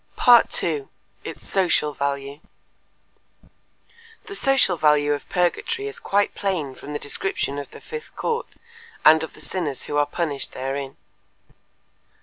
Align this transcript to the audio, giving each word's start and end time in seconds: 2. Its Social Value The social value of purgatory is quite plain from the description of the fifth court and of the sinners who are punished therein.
2. 0.49 0.89
Its 1.23 1.47
Social 1.47 1.93
Value 1.93 2.39
The 4.25 4.33
social 4.33 4.75
value 4.75 5.13
of 5.13 5.29
purgatory 5.29 5.87
is 5.87 5.99
quite 5.99 6.33
plain 6.33 6.73
from 6.73 6.93
the 6.93 6.97
description 6.97 7.59
of 7.59 7.69
the 7.69 7.79
fifth 7.81 8.15
court 8.15 8.47
and 9.05 9.21
of 9.21 9.33
the 9.33 9.41
sinners 9.41 9.83
who 9.83 9.97
are 9.97 10.07
punished 10.07 10.53
therein. 10.53 10.97